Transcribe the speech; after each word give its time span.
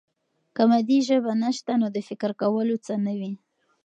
که 0.55 0.63
مادي 0.69 0.99
ژبه 1.07 1.31
نسته، 1.41 1.73
نو 1.81 1.87
د 1.95 1.97
فکر 2.07 2.31
کولو 2.41 2.75
څه 2.85 2.93
نه 3.05 3.13
وي. 3.19 3.33